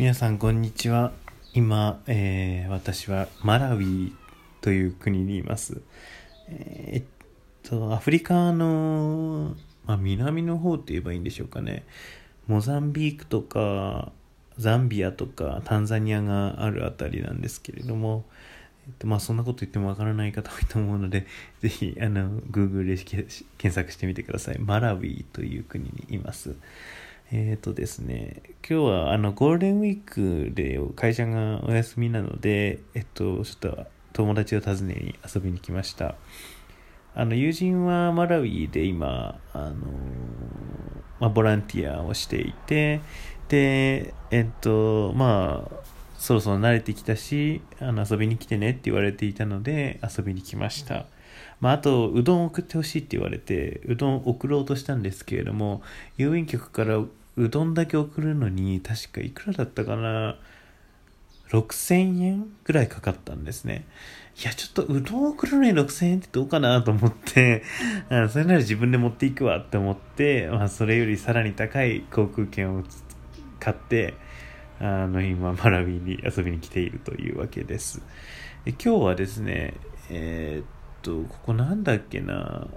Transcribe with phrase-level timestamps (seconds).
[0.00, 1.12] 皆さんこんにちは。
[1.52, 4.12] 今、えー私はマラウィ
[4.62, 5.82] という国にいます。
[6.48, 7.04] えーっ
[7.68, 11.84] とアフリカの、まあ、南の方って言えばいいんでしょうかね。
[12.46, 14.10] モザンビークとか
[14.56, 18.24] ザンビアとかタンザニアがあるあたりなんですけれども、
[18.86, 21.26] えっと、まあそんなこと言ってもわからない方多いと思うので
[21.60, 24.58] ぜひあの Google で検索してみてください。
[24.60, 26.56] マラウィという国にいます。
[27.32, 36.16] えっ、とですね、今日はあのゴールデンウィークで会社がお休みなので、えっと、ちょっと友達を訪ねに遊びに来ました。
[37.14, 39.76] あの友人はマラウィで今、あの
[41.20, 43.00] まあ、ボランティアをしていて、
[43.48, 45.76] で、えっと、まあ、
[46.18, 51.06] そろそろ慣れてきたし、あの遊びに来てねって言われていたので遊びに来ました。
[51.60, 55.82] まあ、あと、うどん送ってほしいって言われて、うどん送ろうとしたんですけれども、
[56.18, 57.00] 郵便局から
[57.40, 60.38] うどんだけ送るのに、確かいくらだったかな、
[61.50, 63.86] 6000円ぐらいかかったんですね。
[64.40, 67.62] いや、ちょっとうどん送るのに6000円ってどうかなと思って、
[68.08, 72.84] あそれなら自分で持っていくわって思って、まあ、それよりさらに高い航空券を
[73.58, 74.14] 買って、
[74.78, 78.02] あの、今、マラウィに遊びに来ているというわけです。
[78.66, 79.74] 今日はですね、
[80.08, 80.66] えーっ
[81.02, 82.68] と、ここなんだっけな、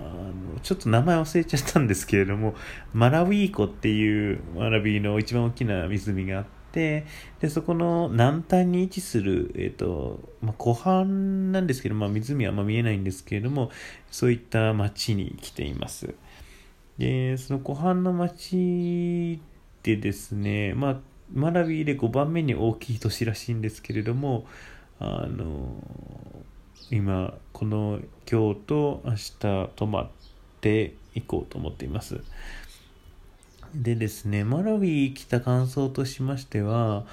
[0.00, 2.54] あの、ちょっと名前忘れちゃったんですけれども、
[2.92, 7.06] マラウィー湖っていうマラビーの一番大きな湖があって、
[7.40, 11.04] で、そこの南端に位置する、えーと、まあ、湖畔
[11.52, 13.70] なんですけど、まあ、湖はあんま見えないんですけれども、
[14.10, 16.14] そういった町に来ています。
[16.98, 19.40] で、その湖畔の町
[19.82, 21.00] でですね、まあ、
[21.32, 24.46] マラビーで5番目に大きい都市らしいんですけれども、
[24.98, 25.74] あの、
[26.90, 29.38] 今、この今日と明日
[29.76, 30.10] 泊まっ
[30.60, 32.20] ていこうと思っています。
[33.74, 37.06] でですね、マラウィ来た感想としましては、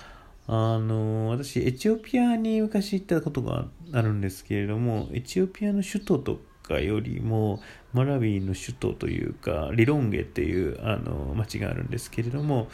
[0.47, 7.62] あの、私、エチオピアに昔行ったことがあるんですけれども、エチオピアの首都とかよりも、
[7.94, 12.68] マラウィの首都というか、リロンゲっていうあの町があるんですけれども、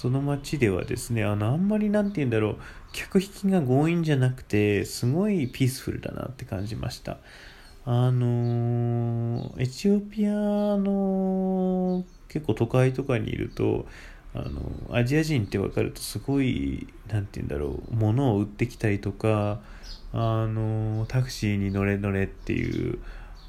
[0.00, 2.56] その町ではですね、あの、あんまりなんて言うんだろう、
[2.92, 7.18] 客引きが強引じゃなくて、すごいピースフルだなって感じました。
[7.84, 13.86] あのエチオピアの結構都会とかにいると、
[14.34, 19.58] あの、アジア人って分かるとすごい、なんて言うんだろう、物を売ってきたりとか、
[20.12, 23.00] あの、タクシーに乗れ乗れっていう、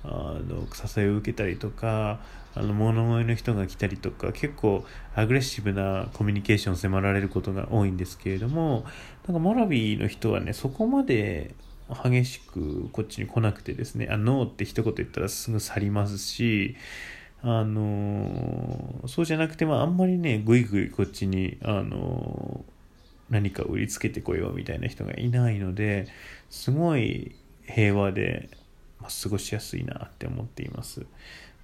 [0.03, 2.19] あの、支えを受けたりとか、
[2.55, 8.85] あの、物乞いの人が来たりとか、結構アグレッシブなコミュニケーションを迫られることが多いんですけれども、
[9.27, 11.53] なんかモラビーの人はね、そこまで
[12.03, 16.75] 激しくこっちに来なくてですね、あ、ノーって一言言ったらすぐ去りますし、
[17.41, 22.65] あのそうじゃなくて、まあ、あんまりね、ぐいぐいこっちに、あの
[23.29, 26.07] 何か売りつけてこようみたいな人がいないので、
[26.49, 27.35] すごい
[27.65, 28.49] 平和で、
[28.99, 31.05] まあ、過ごしやすいなって思っています。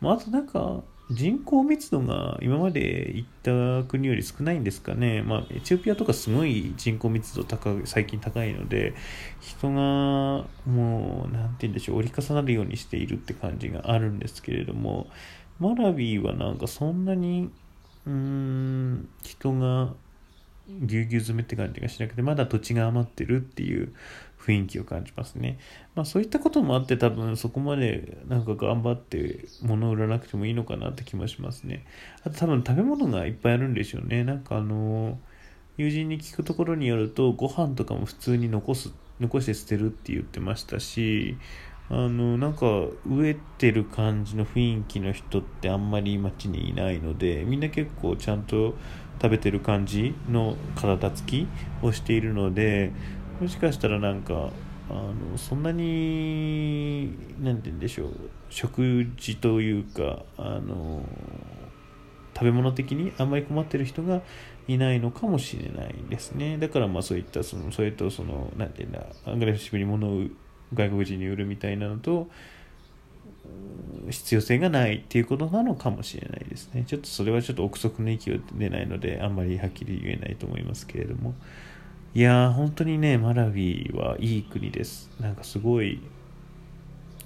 [0.02, 5.22] まあ、あとなんか、人口密度が今まで行った国より少ないんですかね。
[5.22, 8.96] まあ、エチオピアとかすごい人口密度高い、最近高いので、
[9.40, 15.08] 人がもう、なんて言うんでしょう、折り重なるようにしているって感じがあるんですけれども、
[15.60, 17.52] マラビーはなんかそんなに、
[18.08, 19.94] うん、人が
[20.68, 23.94] ぎゅうぎゅう詰めって感じがしなくて、まだ土地が余ってるっていう
[24.46, 25.58] 雰囲気を感じますね。
[25.96, 31.86] まあそういったこともあって多分そこまでなんか頑張って物を売らなくてもいいのかなって気もしますね。
[32.24, 34.24] あと多分食べ物がいっぱいあるんでしょうね。
[34.24, 35.18] なんかあの、
[35.78, 41.38] 友人に聞くところによるとご飯とかも普通に残す、残して捨てるって言ってましたし、
[41.90, 42.66] あの、なんか
[43.08, 48.76] 飢えてる感じの雰囲気の人ってあんまり街にいないので、みんな結構ちゃんと
[49.22, 51.48] 食べてる感じの体つき
[51.82, 52.92] をしているので、
[53.40, 54.50] もしかしたらなんか、
[54.90, 58.12] あのそんなに何て言うんでしょう
[58.50, 61.02] 食事というかあの
[62.36, 64.22] 食べ物的にあんまり困ってる人が
[64.68, 66.58] いないのかもしれないですね。
[66.58, 70.24] だからまあそういったそのそれとその何て言うんだアングレッシブに物を
[70.74, 72.28] 外国人に売るみたいなのと
[74.10, 76.84] 必要性がないっていうことなのかもしれないですね。
[76.86, 81.34] ちょっとそれはちょっと憶測の域を出ないのであんまりはっきり言えないと思いますけれども。
[82.16, 85.12] いやー、本当にね、マラウィはいい国です。
[85.20, 86.00] なんかすごい、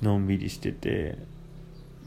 [0.01, 1.19] のんびりしてて、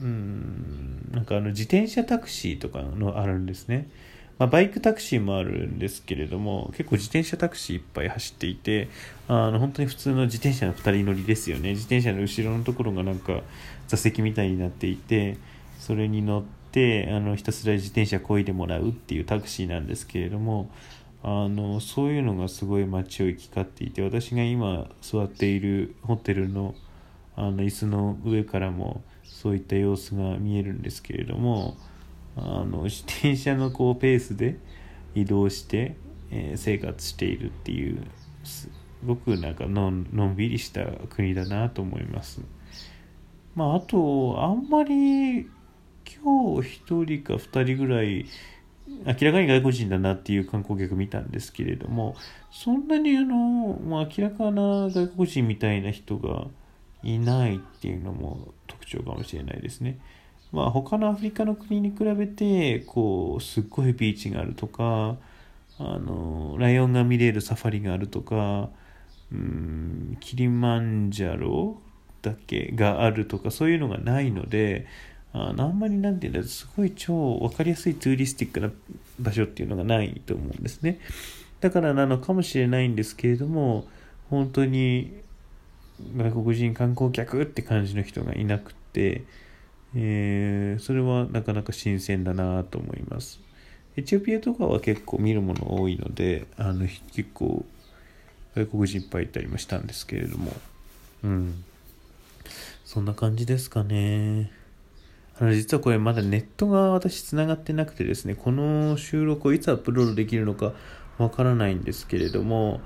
[0.00, 3.88] うん、なんかあの自転車タクシーとかのあるんですね。
[4.37, 8.88] まあ、バイクタクシーもあるんですけれども、結構自転車タクシーいっぱい走っていて、
[9.29, 11.70] あの本当に普通の自転車の2人乗りですよね。
[11.75, 13.43] 自転車の後ろのところがなんか
[13.87, 15.37] 座席みたいになっていて、
[15.79, 16.43] それに乗っ
[16.73, 20.69] て、あのひたすら自転車こいでもらうっていうタクシーなんですけれども、
[21.24, 26.74] あのそういうのがすごい街を行き交っていて私が今座っているホテルの
[27.34, 31.76] あの椅子の上からもそういった様子が見えるんですけれども
[32.36, 34.58] あの自転車のこうペースで
[35.14, 35.96] 移動して、
[36.30, 38.02] えー、生活しているっていう
[38.44, 38.69] す
[39.06, 42.40] ごくなんかのんびりした国だなと思います。
[43.54, 45.48] まああとあんまり
[46.22, 48.26] 今日1人か2人ぐらい
[49.06, 52.15] 明らかに外国人だなっていう観光客見たんですけれども
[52.50, 56.47] そんなにあの、まあ、明らかな外国人みたいな人が
[57.03, 59.99] いないっていうのも特徴かもしれないですね。
[60.53, 65.17] まあ他のアフリカの国に比べてこうすっごいビーチがあるとか
[65.79, 68.69] あのライオンが見れるサファリがあるとか
[69.33, 71.81] うんキリマンジャロ
[72.21, 74.87] だけがあるとかそういうのがないので
[75.32, 78.70] ああんまりなんていうんだすごい超分かりやすいツーリスティックな
[79.19, 81.00] 場所っていうのがないと思うんですね。
[81.61, 83.87] だからなのかもしれないんですけれども
[84.29, 85.12] 本当に
[86.17, 89.23] 外国人観光客って感じの人がいなくて、
[89.94, 93.40] えー、それはなかなか新鮮だなと思います。
[93.96, 97.64] エチオピアとかは結構見るもの多いのであの結構
[98.55, 100.52] 外国人いっぱいいたりもしたんですけれども。
[101.25, 101.64] うん。
[102.84, 104.50] そんな感じですかね。
[105.40, 110.73] あの実はこれまだネットが私つながってなくてですねこの収録をいつアップロードできるのか
[111.19, 112.81] わからないんですけれども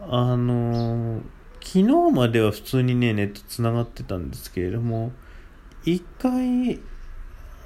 [0.00, 1.20] あの
[1.60, 5.12] 昨日までは普通にねネットつながってたんですけれども
[5.84, 6.80] 一回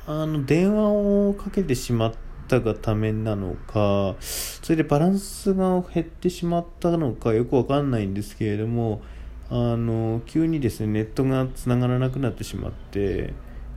[0.06, 2.14] あの電話をかけてしまっ
[2.48, 9.02] たがためなのかそれでバランスが減ってしまったのかよくわかんないんですけれども
[9.50, 13.34] あの急にですねネットがつながらなくなってしまって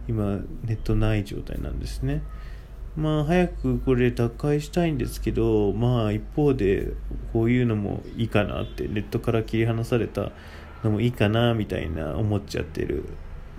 [0.07, 2.21] 今ネットない状態なんですね。
[2.95, 6.93] まあ早くこれ打開したいんですけどまあ一方で
[7.33, 10.31] こういうのもいいかなってネットから切り離された
[10.83, 13.03] のもいいかなみたいな思っちゃってる。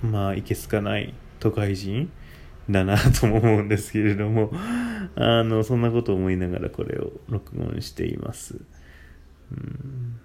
[0.02, 2.10] まあいけすかない都会人
[2.70, 4.50] だなとも思うんですけれども
[5.14, 8.60] あのそんなこと思いながらこれを録音しています。
[9.52, 10.20] うん。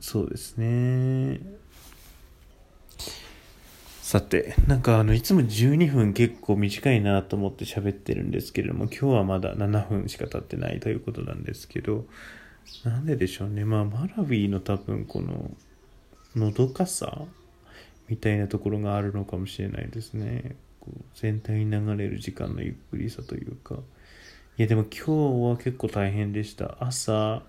[0.00, 1.55] そうですね。
[4.06, 12.04] さて、なんかあの、いつも12分結構短いなと思って喋ってるんですけれども、今日はまだ7分しか経ってないということなんですけど、
[12.84, 13.64] なんででしょうね。
[13.64, 15.50] まあ、マラビーの多分この、
[16.36, 17.24] のどかさ
[18.06, 20.54] みたいなところがあるのかもしれないですね。
[20.78, 23.74] こう全体に流れる時間のゆっくりさというか。
[23.74, 26.76] いや、でも今日は結構大変でした。
[26.78, 27.42] 朝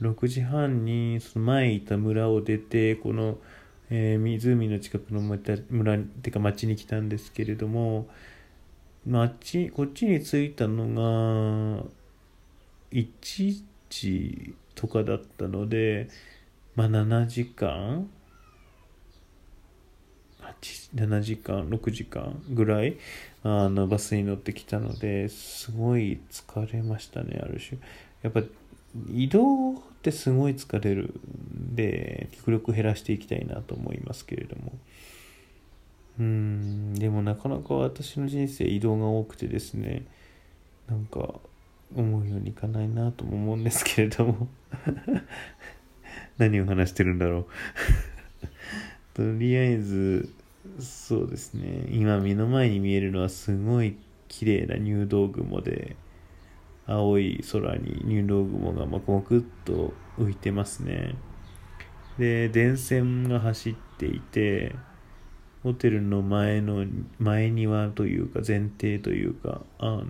[0.00, 3.36] 6時半にその前いた村を出て、この、
[3.90, 8.08] えー、湖の近くの村ってか町に来たんですけれども
[9.06, 10.86] 町こっちに着いたの
[11.82, 11.84] が
[12.92, 16.08] 1時とかだったので
[16.76, 18.08] まあ7時間
[20.94, 22.96] 7時間6時間ぐらい
[23.42, 27.80] あのバスに乗ってきたのですごい疲れましたねある種。
[28.22, 28.42] やっぱ
[29.12, 31.14] 移動ってすごい疲れる
[31.72, 34.72] んで極力減らしていきたいなと思いますけれども。
[36.18, 40.04] うんでもなかなか私の人生移動が多くてですね
[40.86, 41.40] なんか
[41.96, 44.48] 思うようにいかないなとも思うんですけれども。
[46.38, 47.46] 何を話してるんだろう。
[49.14, 50.32] とりあえず
[50.78, 51.86] そうですね。
[51.90, 53.96] 今目の前に見えるのはすごい
[54.28, 55.96] 綺麗な入道雲で
[56.90, 61.14] 青い空に入道雲がもくっと浮いてますね。
[62.18, 64.74] で電線が走っていて
[65.62, 66.84] ホテルの前の
[67.18, 70.04] 前庭というか前庭というかあの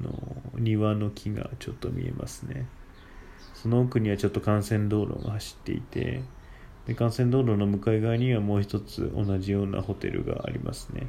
[0.55, 2.67] 庭の木がちょっと見えますね。
[3.55, 6.23] その奥にはちょっと幹線道路が走っていて
[6.87, 11.09] で幹線道路の向かい側にはもう一つ同じようなホテルがありますね、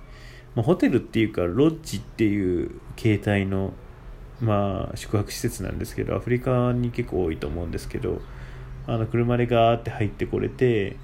[0.54, 3.74] まあ、ホテルっていうかロッジっていう形態の
[4.42, 8.22] まあ宿泊施設なんですけどアフリカに結構多いと思うんですけど
[8.88, 10.98] あの車でガーって入ってこれて、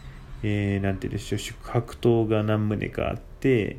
[0.43, 3.77] えー、なんて言うんでしょう宿泊棟が何棟かあって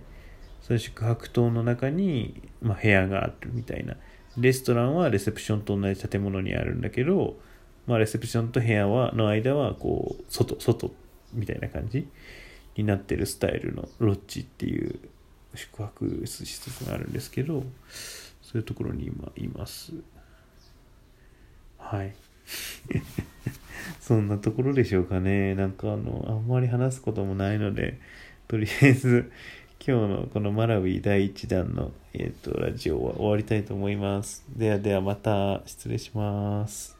[0.62, 3.96] その宿泊棟の中に、まあ、部屋があるみたいな。
[4.38, 7.36] レストランはレセプションと同じ建物にあるんだけど、
[7.86, 10.92] まあ、レセプションと部屋はの間はこう外外
[11.32, 12.06] みたいな感じ
[12.76, 15.00] になってるスタイルのロッジっていう
[15.54, 17.64] 宿泊施設があるんですけど
[18.50, 19.92] そういうところに今います。
[21.76, 22.14] はい。
[24.00, 25.54] そんなところでしょうかね。
[25.54, 28.00] なんかあのあんまり話すこともないので
[28.46, 29.30] とりあえず
[29.86, 34.46] 今日のこのマラウィ第1弾の、えーと、とラジオは終わりたいと思います。
[34.56, 36.97] ではではまた失礼します。